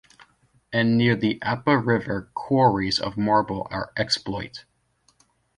[0.73, 4.65] And near the Apa River quarries of marble are exploit.